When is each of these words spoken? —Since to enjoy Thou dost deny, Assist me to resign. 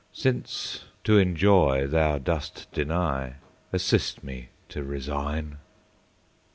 —Since 0.11 0.85
to 1.03 1.19
enjoy 1.19 1.85
Thou 1.85 2.17
dost 2.17 2.71
deny, 2.71 3.35
Assist 3.71 4.23
me 4.23 4.49
to 4.69 4.83
resign. 4.83 5.59